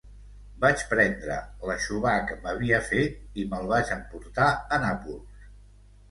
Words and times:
Vaig 0.61 0.83
prendre 0.91 1.33
l'aixovar 1.71 2.13
que 2.31 2.37
m'havia 2.45 2.79
fet 2.87 3.37
i 3.43 3.45
me'l 3.51 3.69
vaig 3.73 3.91
emportar 3.97 4.47
a 4.55 4.81
Nàpols. 4.87 5.37